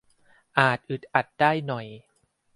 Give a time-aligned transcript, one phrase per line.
[0.59, 1.85] อาจอึดอัดได้หน่อย